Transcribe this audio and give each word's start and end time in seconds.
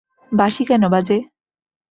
বাঁশি 0.31 0.63
কেন 0.65 0.83
বাজে? 0.89 1.17